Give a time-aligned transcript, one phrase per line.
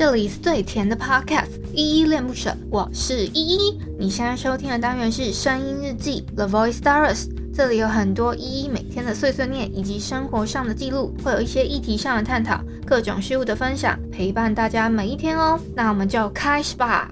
[0.00, 3.78] 这里是最甜的 Podcast，依依恋不舍，我是依依。
[3.98, 15.60] 你现在收听的单元是声音日记 The Voice Diaries，这里有很多依依每天的碎碎念以及生活上的记录，会有一些议题上的探讨，各种事物的分享，陪伴大家每一天哦。
[15.76, 17.10] 那我们就开始吧。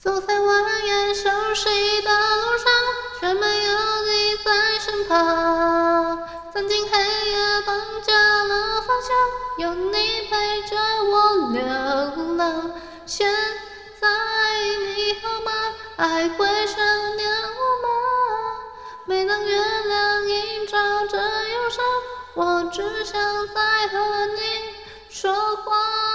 [0.00, 1.68] 走在蜿蜒熟悉
[2.02, 2.66] 的路上，
[3.20, 3.70] 却没有
[4.02, 4.50] 你在
[4.84, 6.18] 身旁。
[6.52, 6.98] 曾经黑
[7.29, 7.29] 夜
[9.56, 9.92] 有你
[10.28, 12.70] 陪着我流浪。
[13.06, 13.26] 现
[14.00, 14.08] 在
[14.94, 15.50] 你好吗？
[15.96, 16.76] 还会想
[17.16, 17.88] 念我吗？
[19.06, 21.84] 每当月亮映照着忧伤，
[22.34, 23.14] 我只想
[23.48, 24.42] 再和你
[25.08, 26.09] 说话。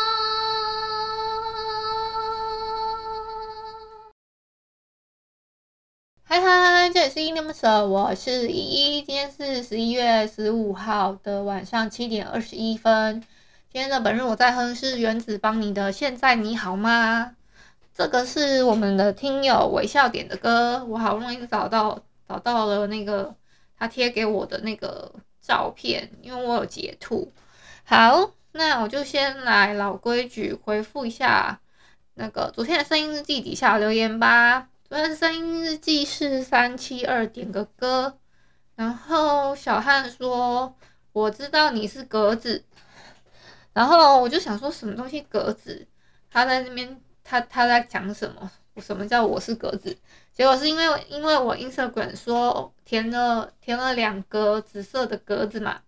[7.15, 9.01] 是依依恋不舍，我是依依。
[9.01, 13.21] 今天是十一月十五号的晚上七点二十一分。
[13.71, 17.23] 今天的本日我在哼是原子邦妮的《现在你好吗》。
[17.93, 23.33] 这个是我们的听友微笑点的歌，我好不容易找到找到了那个
[23.79, 25.09] 他贴给我的那个
[25.41, 27.31] 照片，因为我有截图。
[27.85, 31.61] 好，那我就先来老规矩回复一下
[32.15, 34.67] 那个昨天的声音日记底下留言吧。
[34.87, 38.19] 昨天声音日记是三七二点个歌，
[38.75, 40.75] 然后小汉说
[41.11, 42.63] 我知道你是格子，
[43.73, 45.87] 然后我就想说什么东西格子，
[46.29, 48.51] 他在那边他他在讲什么？
[48.77, 49.97] 什么叫我是格子？
[50.31, 55.81] 结果是因为因为我 Instagram 说填了填了两个紫色的格子嘛，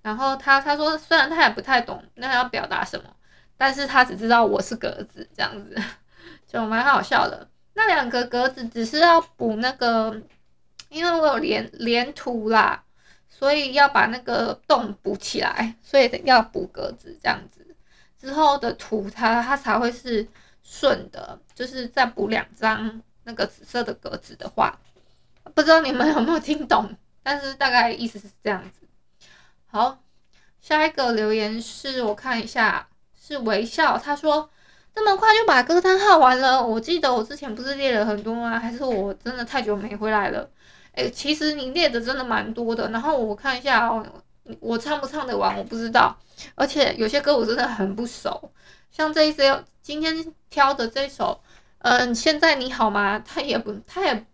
[0.00, 3.16] 然后他他说虽然他也不太懂那要表达什么，
[3.56, 5.76] 但是他只知道我是格子这样子，
[6.46, 7.48] 就蛮好笑的。
[7.76, 10.22] 那两个格子只是要补那个，
[10.88, 12.84] 因为我有连连图啦，
[13.28, 17.66] 所以要把那个洞补起来，所以要补格子这样子。
[18.16, 20.26] 之后的图它它才会是
[20.62, 24.78] 顺的，就是再补两张那个紫色的格子的话，
[25.54, 26.96] 不知道你们有没有听懂？
[27.24, 28.86] 但是大概意思是这样子。
[29.66, 29.98] 好，
[30.60, 32.88] 下一个留言是我看一下，
[33.20, 34.48] 是微笑，他说。
[34.94, 36.64] 这么快就把歌单耗完了？
[36.64, 38.58] 我记得我之前不是列了很多吗？
[38.58, 40.48] 还是我真的太久没回来了？
[40.92, 42.88] 诶，其实你列的真的蛮多的。
[42.90, 44.06] 然后我看一下哦，
[44.60, 46.16] 我唱不唱得完我不知道。
[46.54, 48.52] 而且有些歌我真的很不熟，
[48.92, 49.42] 像这一首
[49.82, 51.40] 今天挑的这首，
[51.78, 53.18] 嗯，现在你好吗？
[53.18, 54.26] 他也不，他也，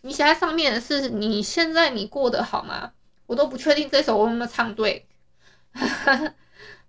[0.00, 2.92] 你写在上面的是你现在你过得好吗？
[3.26, 5.06] 我都不确定这首我有没有唱对。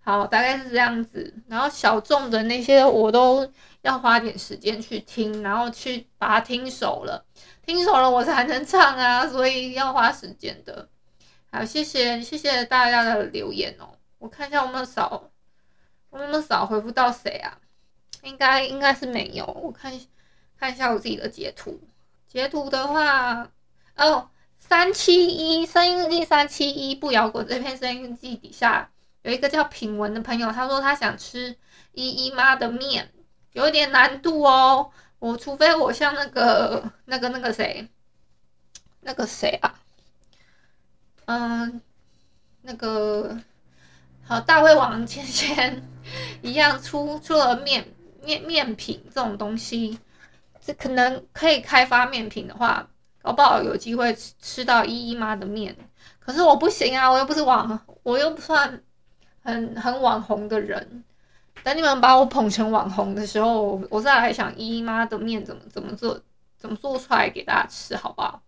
[0.08, 1.34] 好，大概是这样子。
[1.50, 3.52] 然后小众的那些，我都
[3.82, 7.26] 要花点时间去听，然后去把它听熟了，
[7.66, 10.88] 听熟了我才能唱啊，所以要花时间的。
[11.52, 13.98] 好，谢谢谢谢大家的留言哦。
[14.18, 15.30] 我看一下我们少，
[16.10, 17.60] 我们少回复到谁啊？
[18.24, 19.46] 应该应该是没有。
[19.62, 20.06] 我看一下
[20.58, 21.82] 看一下我自己的截图，
[22.30, 23.52] 截图的话，
[23.98, 28.90] 哦，三七一声音日记三七一不摇滚这篇声音日记底下。
[29.28, 31.54] 有一个叫品文的朋友，他说他想吃
[31.92, 33.12] 依依妈的面，
[33.52, 34.90] 有点难度哦。
[35.20, 37.90] 我除非我像那个那个那个谁，
[39.02, 39.76] 那个谁啊，
[41.26, 41.82] 嗯，
[42.62, 43.38] 那个
[44.24, 45.84] 好大胃王芊芊
[46.42, 47.86] 一样出出了面
[48.24, 50.00] 面面品这种东西，
[50.66, 52.88] 这可能可以开发面品的话，
[53.22, 55.76] 搞不好有机会吃吃到依依妈的面。
[56.18, 58.82] 可是我不行啊，我又不是网，我又不算。
[59.48, 61.06] 很很网红的人，
[61.64, 66.20] 等你们把我捧成网红的时候，我再来想依依妈的面怎么怎么做，
[66.58, 68.42] 怎么做出来给大家吃，好不好？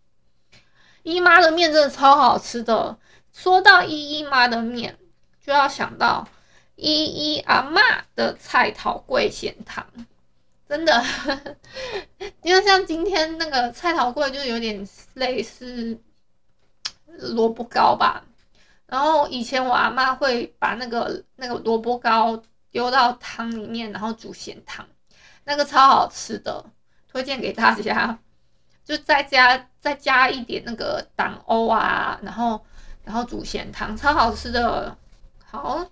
[1.04, 2.98] 依依妈的面真的超好吃的。
[3.32, 4.98] 说到依依妈的面，
[5.42, 6.28] 就要想到
[6.76, 7.80] 依依阿嬷
[8.18, 9.86] 的菜头粿咸汤，
[10.68, 11.02] 真的，
[12.44, 15.98] 因为像今天那个菜头桂就有点类似
[17.06, 18.26] 萝卜糕吧。
[18.90, 22.42] 然后以前我阿妈会把那个那个萝卜糕
[22.72, 24.84] 丢到汤里面，然后煮咸汤，
[25.44, 26.66] 那个超好吃的，
[27.08, 28.18] 推荐给大家。
[28.84, 32.60] 就再加再加一点那个党欧啊，然后
[33.04, 34.98] 然后煮咸汤，超好吃的。
[35.46, 35.86] 好，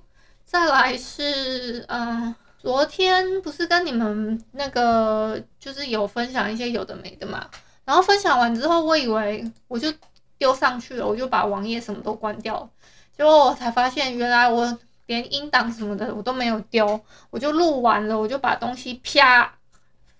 [0.43, 7.47] 再来是嗯，昨天不是跟你们那个就是有分享一些有的没的嘛，
[7.85, 9.93] 然后分享完之后，我以为我就。
[10.37, 12.69] 丢上去了，我就把网页什么都关掉，
[13.15, 16.99] 结果我才发现，原来我连音档什么的我都没有丢，
[17.29, 19.57] 我就录完了，我就把东西啪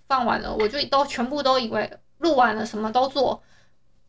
[0.08, 3.44] 放完了，我就都全部都以为录完了，什么都做，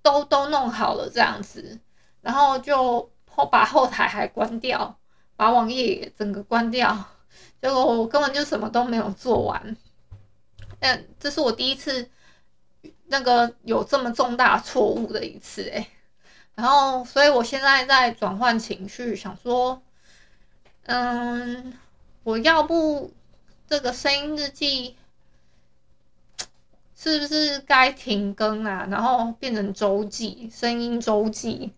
[0.03, 1.79] 都都弄好了这样子，
[2.23, 4.99] 然后就后把后台还关掉，
[5.37, 7.05] 把网页整个关掉，
[7.61, 9.77] 结果我根本就什么都没有做完。
[10.81, 12.09] 但这是我第一次
[13.09, 15.87] 那个有这么重大错误的一次哎。
[16.59, 19.81] 然后，所以我现在在转换情绪，想说，
[20.87, 21.79] 嗯，
[22.25, 23.13] 我要不
[23.69, 24.97] 这个声音日记。
[27.01, 28.85] 是不是该停更啊？
[28.91, 31.73] 然后变成周记，声音周记，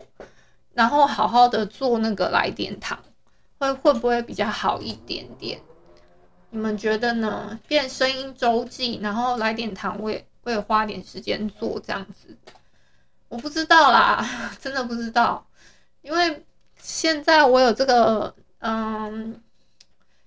[0.73, 2.99] 然后好好的做那个来点糖，
[3.59, 5.61] 会会不会比较好一点点？
[6.49, 7.61] 你们觉得呢？
[7.69, 12.35] 变声音周记，然后来点糖，我也我也花点时间做这样子，
[13.31, 14.23] 我不知道啦，
[14.61, 15.47] 真的不知道，
[16.03, 16.45] 因为
[16.77, 19.43] 现在我有这个嗯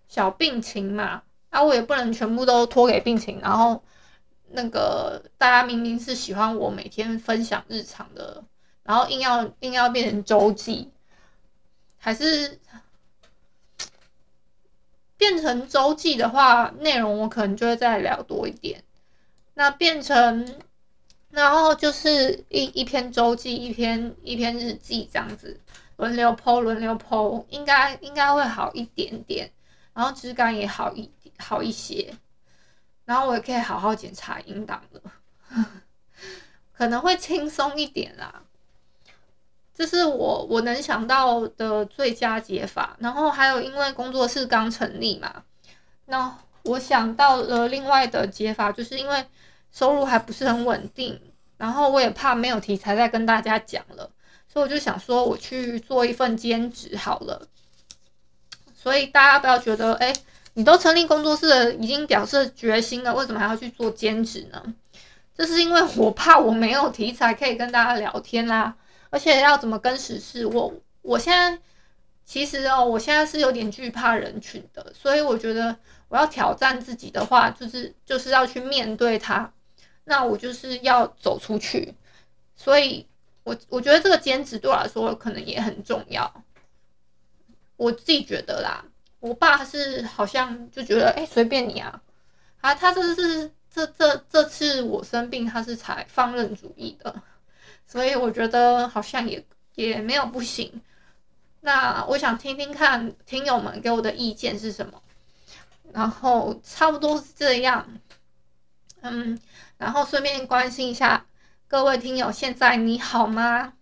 [0.07, 1.21] 小病情嘛，
[1.51, 3.83] 啊，我也不能全部都拖给病情，然后。
[4.55, 8.43] 那个大家明明是喜欢我每天分享日常的，
[8.83, 10.91] 然后硬要硬要变成周记，
[11.97, 12.59] 还是
[15.17, 18.83] 变成周记的话，内容我可能就会再聊多一点。
[19.55, 20.47] 那变成，
[21.33, 25.59] 然后就是一一篇周记，一篇一篇日记这样子，
[25.97, 29.51] 轮流 po，轮流 po，应该应该会好一点点，
[29.95, 32.13] 然后质感也好一好一些。
[33.05, 35.01] 然后我也可以好好检查音档了，
[36.71, 38.43] 可能会轻松一点啦。
[39.73, 42.95] 这是我我能想到的最佳解法。
[42.99, 45.43] 然后还有，因为工作室刚成立嘛，
[46.05, 49.25] 那我想到了另外的解法，就是因为
[49.73, 51.19] 收入还不是很稳定，
[51.57, 54.09] 然后我也怕没有题材再跟大家讲了，
[54.47, 57.49] 所以我就想说，我去做一份兼职好了。
[58.73, 60.13] 所以大家不要觉得，哎。
[60.55, 64.63] 你都成立工作室了，已经表示决心了，为什么还要去做兼职呢？
[65.35, 68.75] 这是因为我怕我没有题材可以跟大家聊天啦，
[69.09, 70.45] 而且要怎么跟时事？
[70.45, 70.71] 我
[71.01, 71.59] 我现在
[72.23, 75.75] 其实哦，我现在是有点惧怕人群的，所以我觉得
[76.07, 79.51] 我要挑战自己的话，就是就是要去面对它。
[80.03, 81.93] 那我就是要走出去，
[82.55, 83.07] 所以
[83.43, 86.43] 我我觉得这个兼职对我来说可能也很重要，
[87.77, 88.85] 我自己觉得啦。
[89.19, 92.01] 我爸是好像就觉得哎，随便你啊，
[92.59, 97.23] 啊，他这是这这这次我生病，他是才放任主义的，
[97.87, 99.45] 所以我觉得好像也
[99.75, 100.81] 也没有不行。
[101.61, 105.01] 那我想听听看听友们给我的意见是什么，
[105.93, 107.87] 然后差不多是这样，
[108.99, 109.39] 嗯，
[109.83, 111.25] 然后顺便关心一下
[111.67, 113.73] 各位听友，现在你好吗？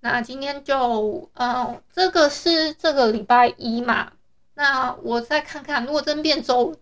[0.00, 4.10] 那今天就，嗯，这个是这个礼拜一嘛。
[4.54, 6.76] 那我再看看，如果真变周，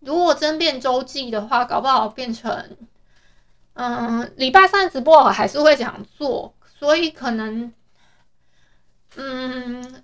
[0.00, 2.76] 如果真变周记的话，搞不好变成，
[3.74, 7.72] 嗯，礼拜三直播我还是会想做，所以可能，
[9.14, 10.02] 嗯，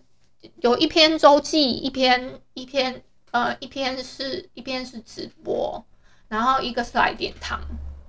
[0.61, 3.03] 有一篇周记，一篇一篇，
[3.33, 5.85] 呃，一篇是一篇是直播，
[6.35, 7.61] 然后一个是来点糖，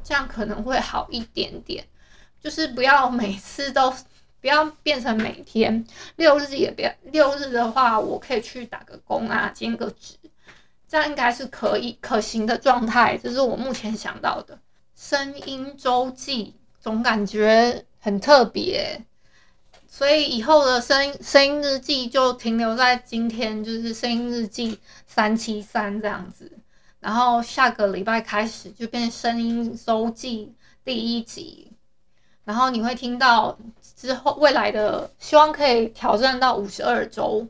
[0.03, 1.85] 这样可能会好一点点，
[2.41, 3.93] 就是不要每次都。
[4.41, 5.83] 不要变成每天
[6.17, 10.17] 六日也别六日的话，我可以去打个工啊，兼个职，
[10.87, 13.17] 这样应该是可以可行的状态。
[13.17, 14.59] 这是我目前想到的
[14.95, 19.03] 声音周记，总感觉很特别，
[19.87, 26.54] 所以以后的声音声音日记就停留在今天，就是声音日记三七三这样子。
[27.05, 30.51] 然后下个礼拜开始就变声音周记
[30.83, 31.71] 第一集，
[32.45, 33.55] 然后你会听到。
[33.95, 37.47] 之后未来的希望可以挑战到五十二周，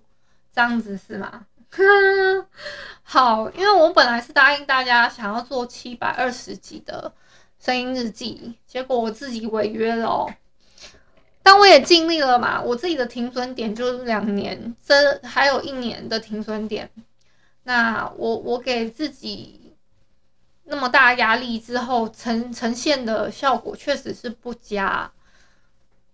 [0.53, 1.45] 这样子是吗？
[3.01, 7.13] 好，因为我本来是答应大家想要做七百二十集的
[7.59, 10.33] 声音日记，结果我自己违约了哦。
[11.41, 16.89] 但我也尽力了嘛，我自己的停损点就是两年，这还有一年的停损点。
[17.65, 19.75] 那我我给自己
[20.63, 25.11] 那么大压力之后，呈呈现的效果确实是不佳。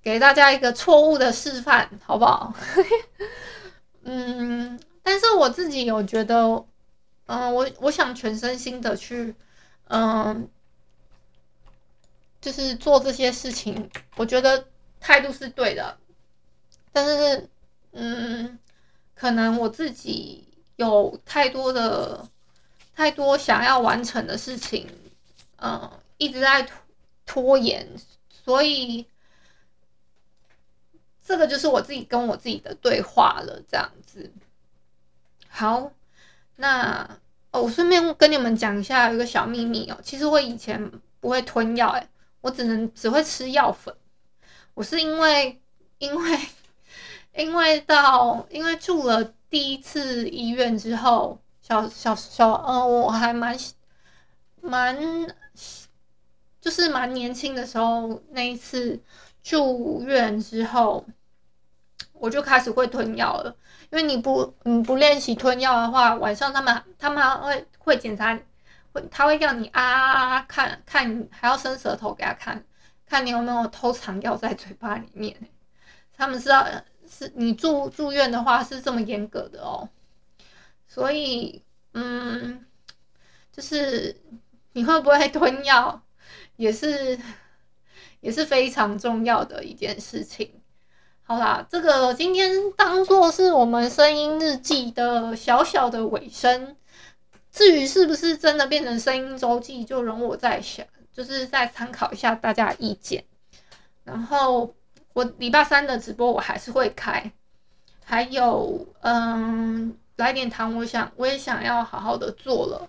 [0.01, 2.51] 给大家一个错误的示范，好不好？
[4.03, 6.65] 嗯，但是我自己有觉得，
[7.27, 9.36] 嗯，我我想全身心的去，
[9.89, 10.50] 嗯，
[12.41, 14.65] 就是做这些事情，我觉得
[15.00, 15.98] 态度是对的。
[16.91, 17.48] 但是，
[17.91, 18.58] 嗯，
[19.13, 20.50] 可能我自己
[20.82, 22.28] 有太多的、
[22.96, 24.88] 太多想要完成的事情，
[25.58, 26.76] 嗯，一直在拖
[27.26, 27.88] 拖延，
[28.30, 29.06] 所以。
[31.24, 34.30] 这个就是我自己跟我自己的对话了，这样子。
[35.48, 35.94] 好，
[36.58, 37.08] 那
[37.52, 39.98] 哦，我顺便跟你们讲一下一个小秘密哦。
[40.04, 42.10] 其实我以前不会吞药，诶，
[42.42, 43.96] 我只能只会吃药粉。
[44.74, 45.62] 我是因为
[46.00, 46.40] 因为
[47.34, 53.53] 因为到因为住了第一次医院之后，小小小，嗯、呃，我还蛮
[54.62, 54.98] 蛮，
[56.62, 58.98] 就是蛮年轻的时候，那一次
[59.43, 61.05] 住院之后，
[62.13, 63.53] 我就开始会吞药了。
[63.91, 68.39] 因为你不你不练习吞药的话，晚上他们他们会会检查，
[68.93, 72.63] 会他会让你啊啊啊看看，还要伸舌头给他看，
[73.05, 75.36] 看你有没有偷藏药在嘴巴里面。
[76.15, 76.65] 他们知道
[77.12, 79.89] 是你住住院的话是这么严格的哦，
[80.88, 81.62] 所以
[81.94, 82.65] 嗯，
[83.51, 84.15] 就是
[84.72, 86.01] 你会不会吞药，
[86.56, 87.20] 也是
[88.22, 90.62] 也是非常重要的一件事情。
[91.24, 96.77] 好啦，这个今天当做是我们声音日记的小小的尾声。
[97.51, 103.25] 至于是不是真的变成声音周记，就容我再想，就是再参考一下大家的意见。
[104.06, 104.74] 然后
[105.13, 107.32] 我礼拜三的直播我还是会开，
[108.03, 112.88] 还有嗯，来点糖，我想我也想要好好的做了。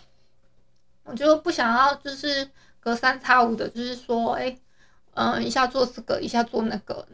[1.05, 2.49] 我就不想要就是
[2.79, 4.57] 隔三差五的，就是说，哎，
[5.14, 7.07] 嗯，一下做这个，一下做那个。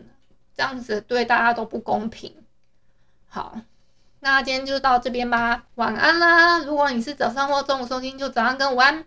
[0.54, 2.34] 这样子对大家都不公平。
[3.28, 3.60] 好，
[4.20, 6.58] 那今天就到这边吧，晚安啦！
[6.58, 9.06] 如果你是早上或中午收听，就早上跟午安。